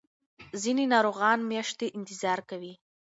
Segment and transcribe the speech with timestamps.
[0.61, 2.73] ځینې ناروغان میاشتې انتظار کوي.